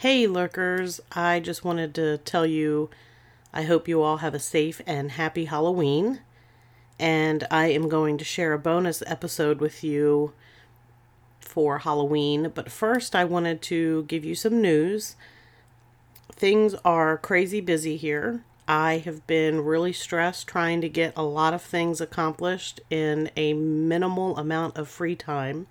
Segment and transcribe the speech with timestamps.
[0.00, 2.88] Hey, lurkers, I just wanted to tell you
[3.52, 6.20] I hope you all have a safe and happy Halloween.
[6.98, 10.32] And I am going to share a bonus episode with you
[11.42, 12.50] for Halloween.
[12.54, 15.16] But first, I wanted to give you some news.
[16.32, 18.42] Things are crazy busy here.
[18.66, 23.52] I have been really stressed trying to get a lot of things accomplished in a
[23.52, 25.66] minimal amount of free time.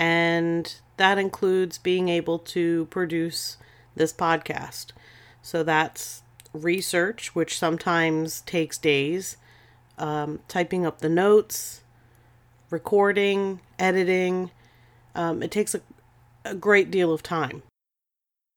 [0.00, 3.58] And that includes being able to produce
[3.94, 4.92] this podcast.
[5.42, 6.22] So that's
[6.54, 9.36] research, which sometimes takes days,
[9.98, 11.82] um, typing up the notes,
[12.70, 14.50] recording, editing.
[15.14, 15.82] Um, it takes a,
[16.46, 17.62] a great deal of time,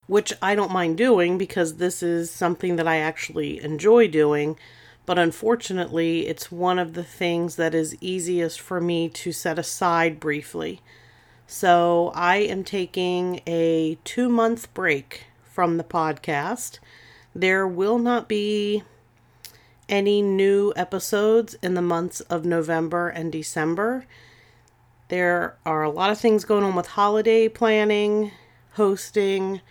[0.07, 4.57] which I don't mind doing because this is something that I actually enjoy doing.
[5.05, 10.21] But unfortunately, it's one of the things that is easiest for me to set aside
[10.21, 10.79] briefly.
[11.47, 16.79] So I am taking a two month break from the podcast.
[17.35, 18.83] There will not be
[19.89, 24.05] any new episodes in the months of November and December.
[25.09, 28.31] There are a lot of things going on with holiday planning,
[28.73, 29.61] hosting.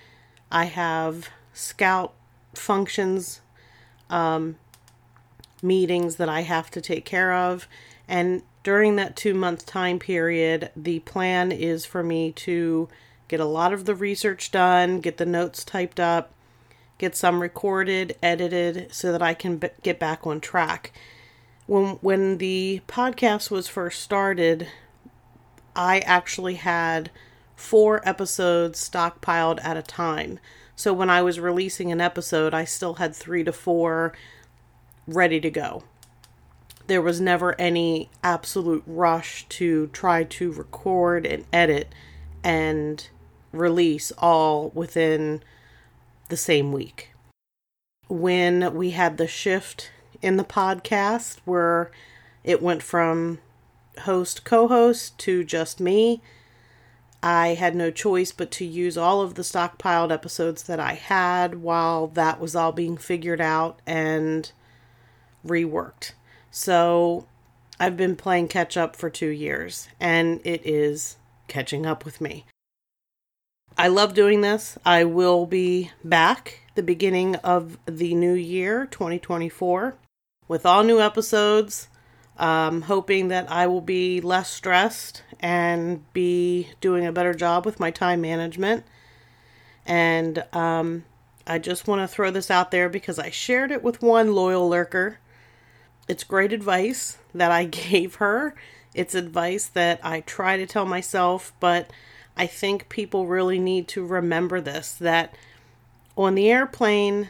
[0.51, 2.13] I have scout
[2.55, 3.41] functions,
[4.11, 4.57] um,
[5.63, 7.67] meetings that I have to take care of.
[8.07, 12.89] And during that two month time period, the plan is for me to
[13.29, 16.33] get a lot of the research done, get the notes typed up,
[16.99, 20.93] get some recorded, edited, so that I can b- get back on track.
[21.67, 24.69] When when the podcast was first started,
[25.75, 27.11] I actually had
[27.57, 30.39] four episodes stockpiled at a time.
[30.77, 34.13] So when I was releasing an episode, I still had three to four
[35.07, 35.85] ready to go
[36.87, 41.89] there was never any absolute rush to try to record and edit
[42.43, 43.09] and
[43.53, 45.43] release all within
[46.29, 47.11] the same week.
[48.09, 51.91] When we had the shift in the podcast where
[52.45, 53.39] it went from
[54.01, 56.21] host co host to just me,
[57.23, 61.63] I had no choice but to use all of the stockpiled episodes that I had
[61.63, 64.51] while that was all being figured out and
[65.47, 66.13] reworked.
[66.55, 67.27] So
[67.81, 71.17] I've been playing catch up for two years, and it is
[71.49, 72.45] catching up with me.
[73.79, 74.77] I love doing this.
[74.85, 79.97] I will be back the beginning of the new year, 2024,
[80.47, 81.89] with all new episodes.
[82.37, 87.81] Um, hoping that I will be less stressed and be doing a better job with
[87.81, 88.85] my time management.
[89.87, 91.05] And um,
[91.47, 94.69] I just want to throw this out there because I shared it with one loyal
[94.69, 95.19] lurker
[96.09, 98.55] it's great advice that I gave her.
[98.95, 101.91] It's advice that I try to tell myself, but
[102.37, 105.35] I think people really need to remember this that
[106.17, 107.29] on the airplane,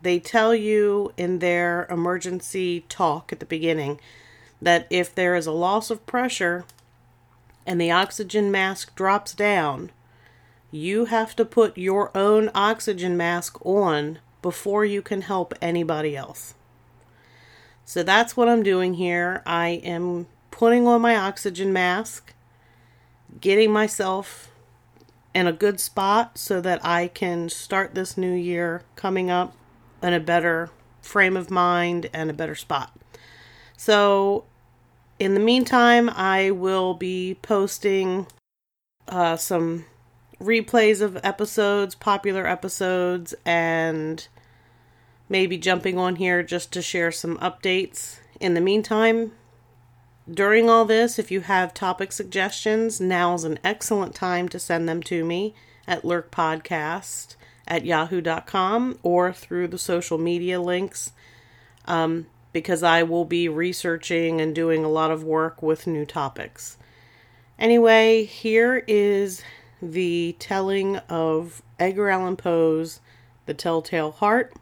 [0.00, 4.00] they tell you in their emergency talk at the beginning
[4.60, 6.64] that if there is a loss of pressure
[7.66, 9.90] and the oxygen mask drops down,
[10.70, 16.54] you have to put your own oxygen mask on before you can help anybody else.
[17.84, 19.42] So that's what I'm doing here.
[19.46, 22.32] I am putting on my oxygen mask,
[23.40, 24.50] getting myself
[25.34, 29.54] in a good spot so that I can start this new year coming up
[30.02, 30.70] in a better
[31.00, 32.92] frame of mind and a better spot.
[33.76, 34.44] So,
[35.18, 38.26] in the meantime, I will be posting
[39.08, 39.86] uh, some
[40.40, 44.26] replays of episodes, popular episodes, and
[45.32, 48.18] maybe jumping on here just to share some updates.
[48.38, 49.32] In the meantime,
[50.30, 55.02] during all this, if you have topic suggestions, now's an excellent time to send them
[55.04, 55.54] to me
[55.88, 61.12] at lurkpodcast at yahoo.com or through the social media links
[61.86, 66.76] um, because I will be researching and doing a lot of work with new topics.
[67.58, 69.42] Anyway, here is
[69.80, 73.00] the telling of Edgar Allan Poe's
[73.46, 74.52] The Telltale Heart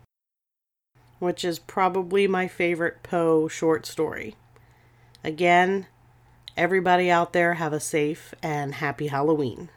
[1.20, 4.34] which is probably my favorite Poe short story.
[5.22, 5.87] Again,
[6.56, 9.69] everybody out there have a safe and happy Halloween.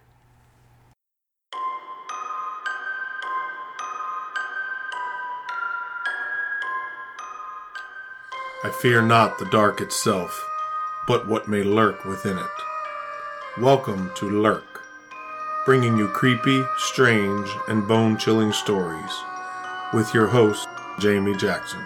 [8.66, 10.42] I fear not the dark itself,
[11.06, 13.60] but what may lurk within it.
[13.60, 14.86] Welcome to Lurk,
[15.66, 19.12] bringing you creepy, strange, and bone chilling stories
[19.94, 20.68] with your host,
[21.00, 21.82] Jamie Jackson.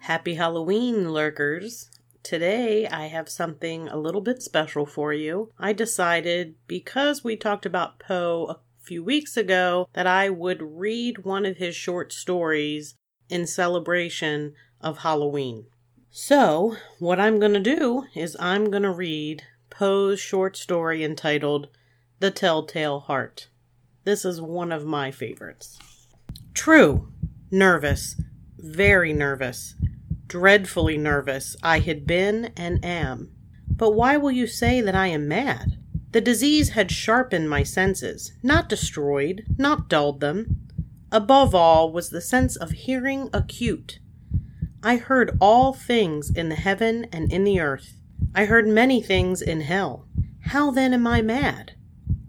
[0.00, 1.90] Happy Halloween, lurkers!
[2.22, 5.52] Today, I have something a little bit special for you.
[5.58, 11.24] I decided because we talked about Poe a few weeks ago that I would read
[11.24, 12.94] one of his short stories
[13.28, 15.66] in celebration of Halloween.
[16.10, 21.68] So, what I'm going to do is I'm going to read Poe's short story entitled
[22.18, 23.48] The Telltale Heart.
[24.04, 25.78] This is one of my favorites.
[26.54, 27.08] True,
[27.50, 28.20] nervous,
[28.58, 29.74] very nervous,
[30.26, 33.30] dreadfully nervous I had been and am.
[33.68, 35.78] But why will you say that I am mad?
[36.12, 40.67] The disease had sharpened my senses, not destroyed, not dulled them.
[41.10, 43.98] Above all was the sense of hearing acute.
[44.82, 47.94] I heard all things in the heaven and in the earth.
[48.34, 50.06] I heard many things in hell.
[50.40, 51.72] How then am I mad?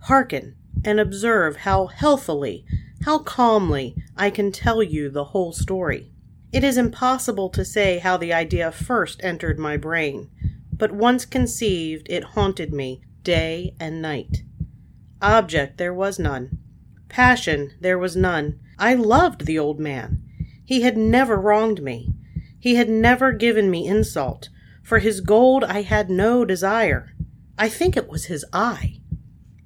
[0.04, 0.56] Hearken
[0.86, 2.66] and observe how healthily,
[3.04, 6.12] how calmly I can tell you the whole story.
[6.52, 10.30] It is impossible to say how the idea first entered my brain,
[10.72, 14.44] but once conceived, it haunted me day and night.
[15.22, 16.58] Object there was none.
[17.10, 18.60] Passion there was none.
[18.80, 20.24] I loved the old man.
[20.64, 22.14] He had never wronged me.
[22.58, 24.48] He had never given me insult.
[24.84, 27.14] For his gold I had no desire.
[27.58, 29.02] I think it was his eye.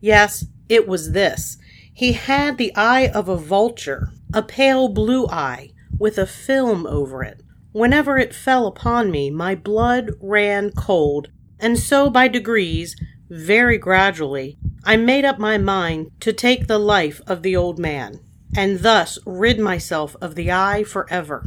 [0.01, 1.57] Yes, it was this.
[1.93, 7.23] He had the eye of a vulture, a pale blue eye, with a film over
[7.23, 7.43] it.
[7.71, 12.95] Whenever it fell upon me, my blood ran cold, and so by degrees,
[13.29, 18.19] very gradually, I made up my mind to take the life of the old man,
[18.55, 21.45] and thus rid myself of the eye forever.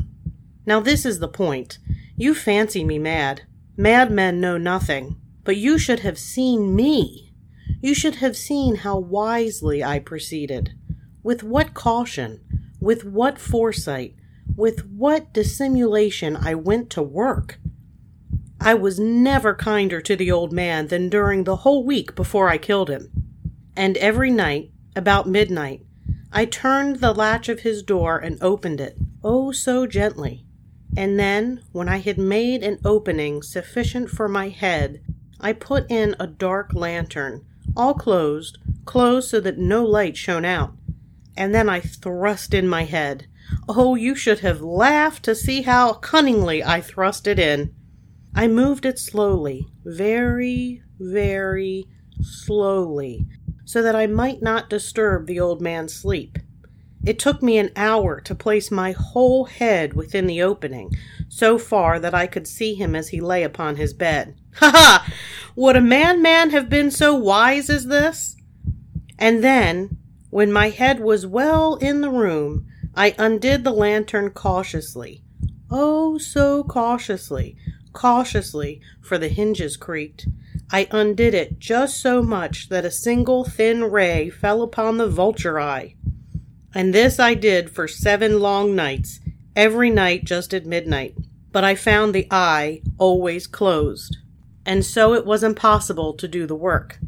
[0.67, 1.79] Now, this is the point.
[2.17, 3.43] You fancy me mad.
[3.77, 5.17] Madmen know nothing.
[5.45, 7.33] But you should have seen me.
[7.81, 10.73] You should have seen how wisely I proceeded.
[11.23, 12.41] With what caution,
[12.81, 14.17] with what foresight,
[14.57, 17.61] with what dissimulation I went to work.
[18.61, 22.59] I was never kinder to the old man than during the whole week before I
[22.59, 23.11] killed him.
[23.77, 25.86] And every night, about midnight,
[26.37, 30.45] I turned the latch of his door and opened it, oh so gently,
[30.95, 35.01] and then, when I had made an opening sufficient for my head,
[35.41, 40.75] I put in a dark lantern, all closed, closed so that no light shone out.
[41.39, 43.29] And then I thrust in my head.
[43.67, 47.75] Oh, you should have laughed to see how cunningly I thrust it in.
[48.35, 51.87] I moved it slowly, very, very
[52.21, 53.25] slowly,
[53.67, 56.39] so that I might not disturb the old man's sleep.
[57.05, 60.93] It took me an hour to place my whole head within the opening,
[61.29, 64.35] so far that I could see him as he lay upon his bed.
[64.57, 65.13] Ha ha!
[65.55, 68.37] Would a man man have been so wise as this?
[69.19, 69.99] And then,
[70.31, 75.23] when my head was well in the room, I undid the lantern cautiously.
[75.71, 77.57] Oh, so cautiously,
[77.93, 80.27] cautiously, for the hinges creaked.
[80.71, 85.61] I undid it just so much that a single thin ray fell upon the vulture
[85.61, 85.95] eye.
[86.75, 89.21] And this I did for seven long nights,
[89.55, 91.17] every night just at midnight.
[91.53, 94.19] But I found the eye always closed,
[94.67, 96.99] and so it was impossible to do the work.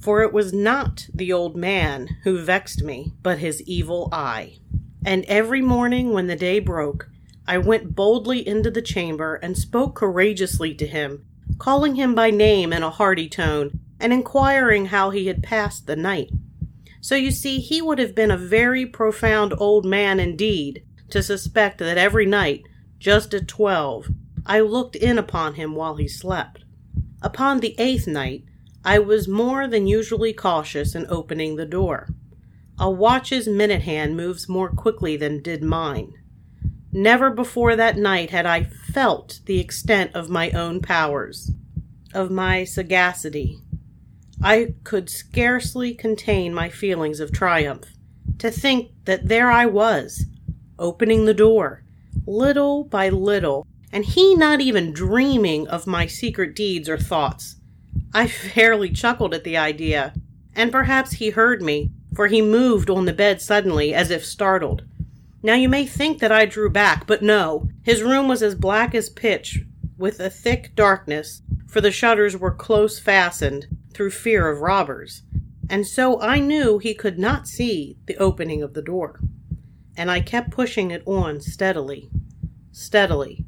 [0.00, 4.58] For it was not the old man who vexed me, but his evil eye.
[5.04, 7.10] And every morning when the day broke,
[7.46, 11.26] I went boldly into the chamber and spoke courageously to him,
[11.58, 15.96] calling him by name in a hearty tone, and inquiring how he had passed the
[15.96, 16.30] night.
[17.00, 21.78] So you see, he would have been a very profound old man indeed to suspect
[21.78, 22.64] that every night,
[22.98, 24.08] just at twelve,
[24.44, 26.64] I looked in upon him while he slept.
[27.22, 28.44] Upon the eighth night,
[28.84, 32.08] I was more than usually cautious in opening the door.
[32.78, 36.12] A watch's minute hand moves more quickly than did mine.
[36.96, 41.50] Never before that night had I felt the extent of my own powers,
[42.14, 43.58] of my sagacity,
[44.42, 47.84] I could scarcely contain my feelings of triumph.
[48.38, 50.24] To think that there I was,
[50.78, 51.84] opening the door,
[52.26, 57.56] little by little, and he not even dreaming of my secret deeds or thoughts.
[58.14, 60.14] I fairly chuckled at the idea,
[60.54, 64.84] and perhaps he heard me, for he moved on the bed suddenly, as if startled.
[65.46, 67.68] Now you may think that I drew back, but no.
[67.84, 69.60] His room was as black as pitch,
[69.96, 75.22] with a thick darkness, for the shutters were close fastened, through fear of robbers,
[75.70, 79.20] and so I knew he could not see the opening of the door.
[79.96, 82.10] And I kept pushing it on steadily,
[82.72, 83.44] steadily.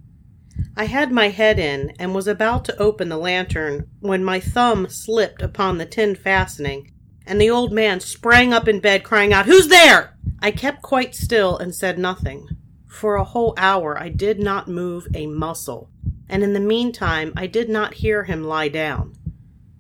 [0.77, 4.87] I had my head in and was about to open the lantern when my thumb
[4.89, 6.93] slipped upon the tin fastening,
[7.27, 10.17] and the old man sprang up in bed, crying out, Who's there?
[10.41, 12.49] I kept quite still and said nothing.
[12.87, 15.91] For a whole hour I did not move a muscle,
[16.29, 19.15] and in the meantime I did not hear him lie down.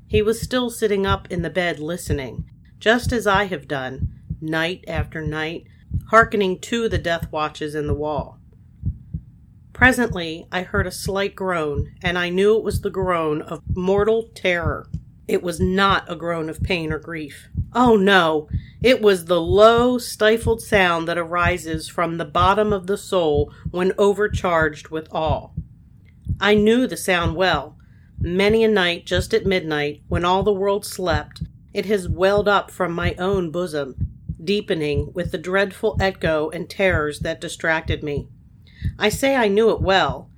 [0.06, 2.44] He was still sitting up in the bed listening,
[2.78, 4.08] just as I have done,
[4.40, 5.66] night after night,
[6.08, 8.38] hearkening to the death watches in the wall.
[9.72, 14.28] Presently I heard a slight groan, and I knew it was the groan of mortal
[14.34, 14.88] terror.
[15.28, 17.49] It was not a groan of pain or grief.
[17.75, 18.49] Oh no!
[18.82, 23.92] It was the low, stifled sound that arises from the bottom of the soul when
[23.99, 25.50] overcharged with awe.
[26.40, 27.76] I knew the sound well.
[28.18, 31.42] Many a night, just at midnight, when all the world slept,
[31.75, 33.97] it has welled up from my own bosom,
[34.42, 38.28] deepening with the dreadful echo and terrors that distracted me.
[38.99, 40.30] I say I knew it well.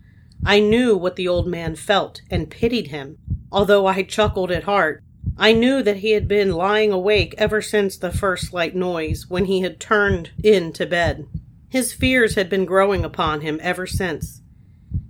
[0.44, 3.18] I knew what the old man felt and pitied him,
[3.52, 5.02] although I chuckled at heart.
[5.36, 9.44] I knew that he had been lying awake ever since the first slight noise when
[9.44, 11.26] he had turned in to bed.
[11.68, 14.40] His fears had been growing upon him ever since.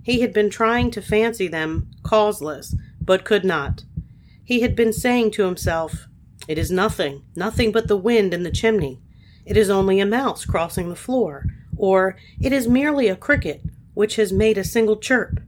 [0.03, 3.83] He had been trying to fancy them causeless, but could not.
[4.43, 6.07] He had been saying to himself,
[6.47, 8.99] It is nothing, nothing but the wind in the chimney.
[9.45, 11.45] It is only a mouse crossing the floor,
[11.77, 13.61] or it is merely a cricket
[14.01, 15.39] which has made a single chirp.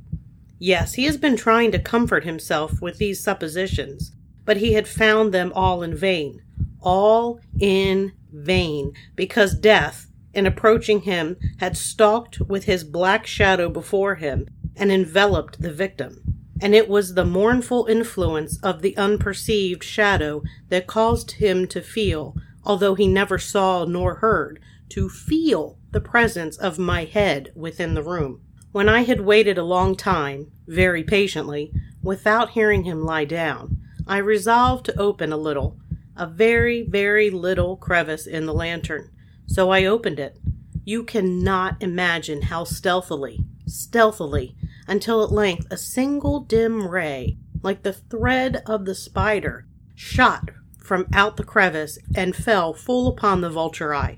[0.60, 4.12] Yes, he has been trying to comfort himself with these suppositions,
[4.46, 6.40] but he had found them all in vain.
[6.80, 10.06] All in vain, because death,
[10.36, 16.22] in approaching him, had stalked with his black shadow before him and enveloped the victim.
[16.62, 22.36] And it was the mournful influence of the unperceived shadow that caused him to feel,
[22.64, 28.04] although he never saw nor heard, to feel the presence of my head within the
[28.04, 28.42] room.
[28.74, 33.78] When I had waited a long time, very patiently, without hearing him lie down,
[34.08, 35.78] I resolved to open a little,
[36.18, 39.12] a very, very little crevice in the lantern.
[39.46, 40.40] So I opened it.
[40.84, 44.56] You cannot imagine how stealthily, stealthily,
[44.88, 50.50] until at length a single dim ray, like the thread of the spider, shot
[50.80, 54.18] from out the crevice and fell full upon the vulture eye.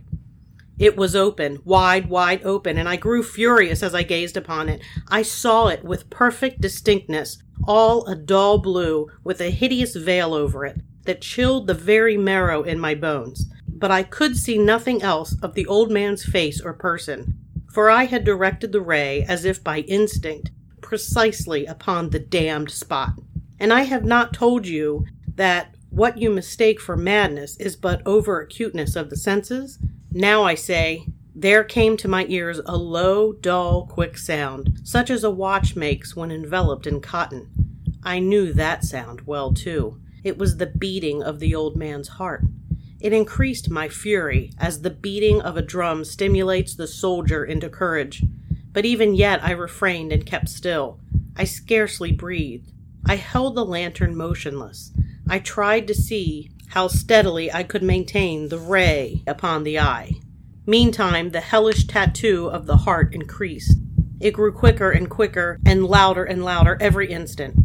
[0.78, 4.82] It was open, wide, wide open, and I grew furious as I gazed upon it.
[5.08, 10.66] I saw it with perfect distinctness, all a dull blue, with a hideous veil over
[10.66, 13.46] it, that chilled the very marrow in my bones.
[13.68, 17.40] But I could see nothing else of the old man's face or person,
[17.72, 20.52] for I had directed the ray, as if by instinct,
[20.82, 23.14] precisely upon the damned spot.
[23.60, 25.06] And I have not told you
[25.36, 29.80] that what you mistake for madness is but over acuteness of the senses
[30.16, 31.06] now I say,
[31.36, 36.16] there came to my ears a low, dull, quick sound, such as a watch makes
[36.16, 37.50] when enveloped in cotton.
[38.02, 40.00] I knew that sound well, too.
[40.24, 42.46] It was the beating of the old man's heart.
[43.02, 48.24] It increased my fury, as the beating of a drum stimulates the soldier into courage.
[48.72, 51.02] But even yet I refrained and kept still.
[51.36, 52.72] I scarcely breathed.
[53.06, 54.94] I held the lantern motionless.
[55.28, 60.14] I tried to see how steadily I could maintain the ray upon the eye.
[60.66, 63.78] Meantime, the hellish tattoo of the heart increased.
[64.20, 67.56] It grew quicker and quicker and louder and louder every instant.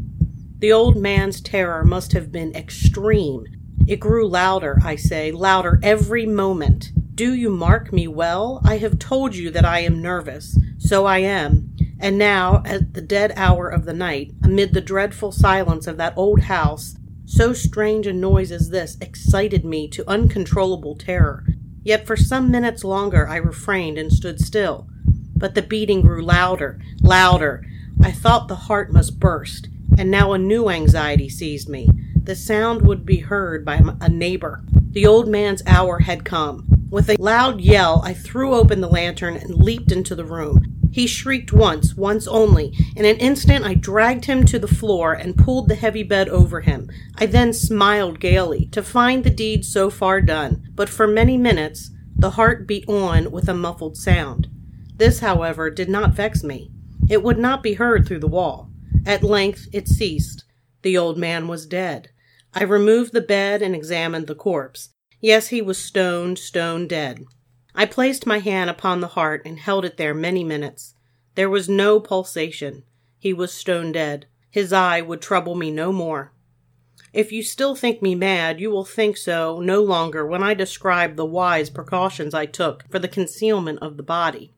[0.60, 3.44] The old man's terror must have been extreme.
[3.86, 6.92] It grew louder, I say, louder every moment.
[7.14, 8.60] Do you mark me well?
[8.64, 10.58] I have told you that I am nervous.
[10.78, 11.74] So I am.
[11.98, 16.14] And now, at the dead hour of the night, amid the dreadful silence of that
[16.16, 16.96] old house,
[17.30, 21.46] so strange a noise as this excited me to uncontrollable terror.
[21.84, 24.88] Yet for some minutes longer I refrained and stood still.
[25.36, 27.64] But the beating grew louder, louder.
[28.02, 31.88] I thought the heart must burst, and now a new anxiety seized me.
[32.20, 34.64] The sound would be heard by a neighbor.
[34.90, 36.66] The old man's hour had come.
[36.90, 40.79] With a loud yell, I threw open the lantern and leaped into the room.
[40.92, 42.74] He shrieked once, once only.
[42.96, 46.60] In an instant, I dragged him to the floor and pulled the heavy bed over
[46.60, 46.90] him.
[47.16, 51.90] I then smiled gaily to find the deed so far done, but for many minutes
[52.16, 54.48] the heart beat on with a muffled sound.
[54.96, 56.70] This, however, did not vex me.
[57.08, 58.70] It would not be heard through the wall.
[59.06, 60.44] At length it ceased.
[60.82, 62.10] The old man was dead.
[62.52, 64.90] I removed the bed and examined the corpse.
[65.20, 67.24] Yes, he was stone, stone dead.
[67.74, 70.94] I placed my hand upon the heart and held it there many minutes.
[71.34, 72.84] There was no pulsation.
[73.18, 74.26] He was stone dead.
[74.50, 76.32] His eye would trouble me no more.
[77.12, 81.16] If you still think me mad, you will think so no longer when I describe
[81.16, 84.52] the wise precautions I took for the concealment of the body.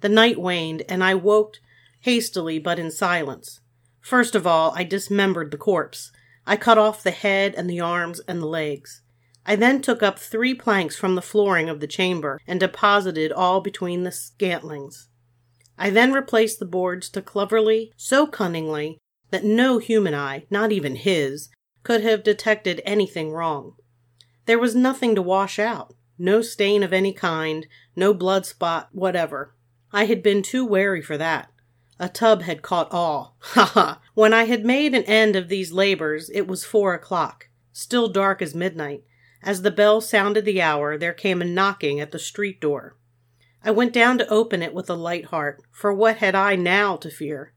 [0.00, 1.58] The night waned, and I woke
[2.00, 3.60] hastily but in silence.
[4.00, 6.12] First of all, I dismembered the corpse.
[6.46, 9.02] I cut off the head and the arms and the legs.
[9.46, 13.60] I then took up three planks from the flooring of the chamber and deposited all
[13.60, 15.08] between the scantlings.
[15.78, 18.98] I then replaced the boards to cleverly, so cunningly,
[19.30, 21.48] that no human eye, not even his,
[21.82, 23.76] could have detected anything wrong.
[24.44, 27.66] There was nothing to wash out, no stain of any kind,
[27.96, 29.54] no blood spot whatever.
[29.92, 31.50] I had been too wary for that.
[31.98, 33.36] A tub had caught all.
[33.40, 34.00] Ha ha!
[34.14, 38.42] When I had made an end of these labors, it was four o'clock, still dark
[38.42, 39.02] as midnight.
[39.42, 42.96] As the bell sounded the hour, there came a knocking at the street door.
[43.62, 46.96] I went down to open it with a light heart, for what had I now
[46.96, 47.52] to fear?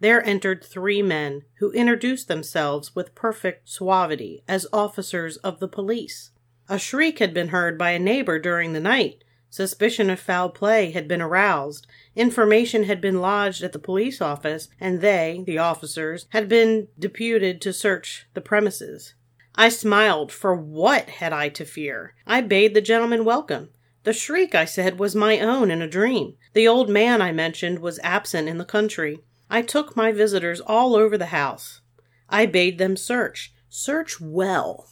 [0.00, 6.30] There entered three men, who introduced themselves with perfect suavity as officers of the police.
[6.68, 9.24] A shriek had been heard by a neighbor during the night.
[9.50, 11.86] Suspicion of foul play had been aroused.
[12.14, 17.60] Information had been lodged at the police office, and they, the officers, had been deputed
[17.62, 19.14] to search the premises.
[19.60, 22.14] I smiled, for what had I to fear?
[22.24, 23.70] I bade the gentleman welcome.
[24.04, 26.36] The shriek, I said, was my own in a dream.
[26.52, 29.18] The old man I mentioned was absent in the country.
[29.50, 31.80] I took my visitors all over the house.
[32.28, 33.52] I bade them search.
[33.68, 34.88] Search well.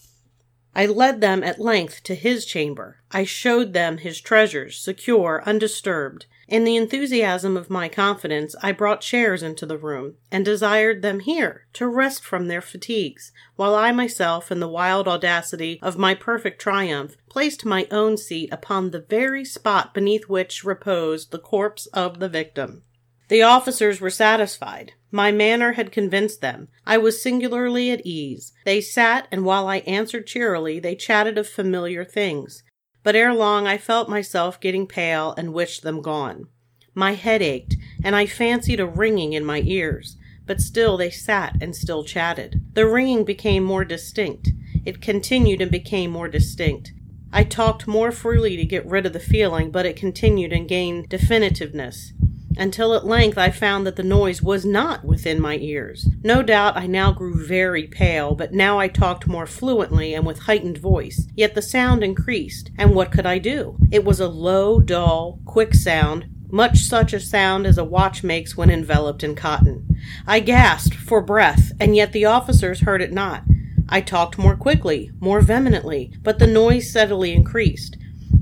[0.74, 2.98] I led them at length to his chamber.
[3.12, 6.26] I showed them his treasures, secure, undisturbed.
[6.48, 11.20] In the enthusiasm of my confidence, I brought chairs into the room, and desired them
[11.20, 16.14] here to rest from their fatigues, while I myself, in the wild audacity of my
[16.14, 21.86] perfect triumph, placed my own seat upon the very spot beneath which reposed the corpse
[21.86, 22.82] of the victim.
[23.28, 24.92] The officers were satisfied.
[25.10, 26.68] My manner had convinced them.
[26.86, 28.52] I was singularly at ease.
[28.64, 32.62] They sat, and while I answered cheerily, they chatted of familiar things.
[33.06, 36.48] But ere long I felt myself getting pale and wished them gone.
[36.92, 40.16] My head ached, and I fancied a ringing in my ears.
[40.44, 42.62] But still they sat and still chatted.
[42.74, 44.48] The ringing became more distinct.
[44.84, 46.94] It continued and became more distinct.
[47.32, 51.08] I talked more freely to get rid of the feeling, but it continued and gained
[51.08, 52.10] definitiveness
[52.56, 56.08] until at length I found that the noise was not within my ears.
[56.22, 60.40] No doubt I now grew very pale, but now I talked more fluently and with
[60.40, 61.26] heightened voice.
[61.34, 63.78] Yet the sound increased, and what could I do?
[63.90, 68.56] It was a low, dull, quick sound, much such a sound as a watch makes
[68.56, 69.86] when enveloped in cotton.
[70.26, 73.42] I gasped for breath, and yet the officers heard it not.
[73.88, 77.95] I talked more quickly, more vehemently, but the noise steadily increased.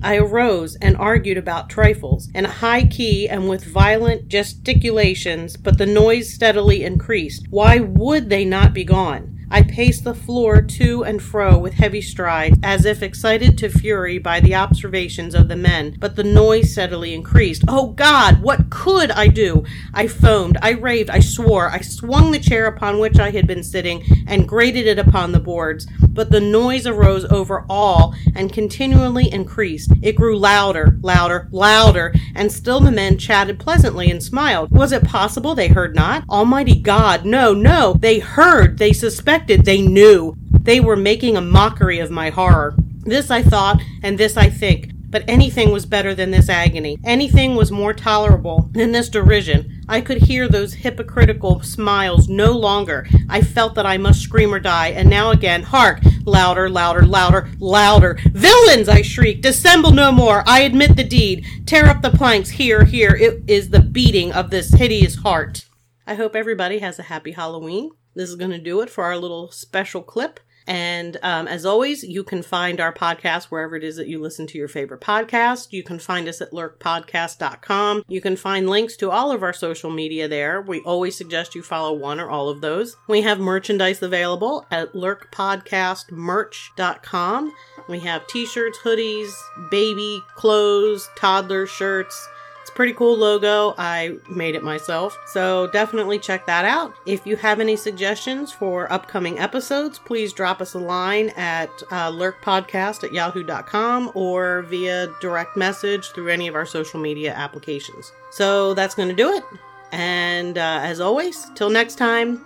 [0.04, 5.78] I arose and argued about trifles in a high key and with violent gesticulations, but
[5.78, 7.46] the noise steadily increased.
[7.48, 9.33] Why would they not be gone?
[9.50, 14.18] I paced the floor to and fro with heavy strides, as if excited to fury
[14.18, 17.62] by the observations of the men, but the noise steadily increased.
[17.68, 19.64] Oh God, what could I do?
[19.92, 23.62] I foamed, I raved, I swore, I swung the chair upon which I had been
[23.62, 29.32] sitting and grated it upon the boards, but the noise arose over all and continually
[29.32, 29.92] increased.
[30.02, 34.70] It grew louder, louder, louder, and still the men chatted pleasantly and smiled.
[34.70, 36.24] Was it possible they heard not?
[36.28, 40.34] Almighty God, no, no, they heard, they suspected they knew.
[40.62, 42.76] They were making a mockery of my horror.
[43.02, 44.92] This I thought, and this I think.
[45.10, 46.98] But anything was better than this agony.
[47.04, 49.82] Anything was more tolerable than this derision.
[49.88, 53.06] I could hear those hypocritical smiles no longer.
[53.28, 56.00] I felt that I must scream or die, and now again, hark!
[56.24, 58.18] Louder, louder, louder, louder.
[58.32, 58.88] Villains!
[58.88, 59.42] I shrieked.
[59.42, 60.42] Dissemble no more.
[60.46, 61.46] I admit the deed.
[61.66, 62.50] Tear up the planks.
[62.50, 63.14] Here, here.
[63.14, 65.66] It is the beating of this hideous heart.
[66.06, 67.90] I hope everybody has a happy Halloween.
[68.14, 70.40] This is going to do it for our little special clip.
[70.66, 74.46] And um, as always, you can find our podcast wherever it is that you listen
[74.46, 75.72] to your favorite podcast.
[75.72, 78.04] You can find us at lurkpodcast.com.
[78.08, 80.62] You can find links to all of our social media there.
[80.62, 82.96] We always suggest you follow one or all of those.
[83.08, 87.52] We have merchandise available at lurkpodcastmerch.com.
[87.88, 89.30] We have t shirts, hoodies,
[89.70, 92.28] baby clothes, toddler shirts
[92.74, 93.74] pretty cool logo.
[93.78, 95.18] I made it myself.
[95.26, 96.94] So definitely check that out.
[97.06, 102.10] If you have any suggestions for upcoming episodes, please drop us a line at uh,
[102.10, 108.12] lurkpodcast at yahoo.com or via direct message through any of our social media applications.
[108.30, 109.44] So that's going to do it.
[109.92, 112.44] And uh, as always, till next time,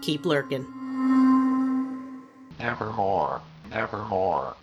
[0.00, 0.66] keep lurking.
[2.58, 4.54] Nevermore, nevermore.